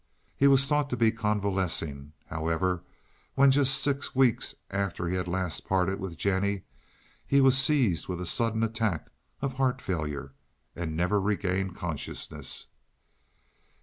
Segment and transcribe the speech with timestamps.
[0.35, 2.81] He was thought to be convalescing, however,
[3.35, 6.63] when just six weeks after he had last parted with Jennie,
[7.23, 9.11] he was seized with a sudden attack
[9.43, 10.33] of heart failure
[10.75, 12.65] and never regained consciousness.